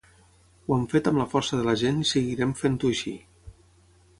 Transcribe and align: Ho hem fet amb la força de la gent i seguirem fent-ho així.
Ho 0.67 0.73
hem 0.77 0.87
fet 0.93 1.09
amb 1.11 1.21
la 1.21 1.27
força 1.33 1.59
de 1.59 1.67
la 1.67 1.75
gent 1.83 1.99
i 2.05 2.09
seguirem 2.13 2.57
fent-ho 2.63 2.93
així. 2.95 3.17